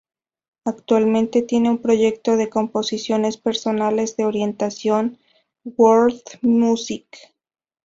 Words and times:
Actualmente 0.65 1.43
tiene 1.43 1.69
un 1.69 1.77
proyecto 1.77 2.35
de 2.35 2.49
composiciones 2.49 3.37
personales 3.37 4.17
de 4.17 4.25
orientación 4.25 5.19
World 5.63 6.23
Music. 6.41 7.05